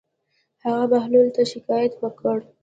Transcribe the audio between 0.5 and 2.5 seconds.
هغه بهلول ته شکايت وکړ.